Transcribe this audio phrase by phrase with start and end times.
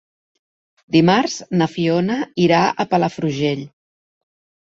[0.95, 3.61] Dimarts na Fiona irà a Palafrugell.